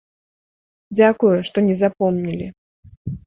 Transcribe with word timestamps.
Дзякую, 0.99 1.35
што 1.51 1.57
не 1.67 1.75
запомнілі. 1.83 2.47